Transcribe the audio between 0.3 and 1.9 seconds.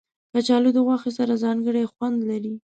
کچالو د غوښې سره ځانګړی